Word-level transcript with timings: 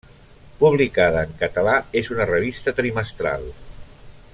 Publicada 0.61 1.21
en 1.29 1.35
català, 1.43 1.75
és 2.03 2.11
una 2.17 2.29
revista 2.33 2.75
trimestral. 2.83 3.51